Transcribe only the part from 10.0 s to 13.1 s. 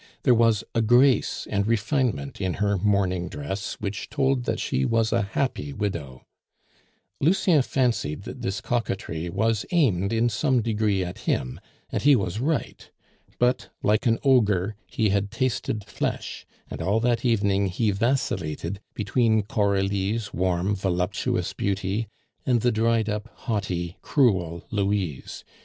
in some degree at him, and he was right;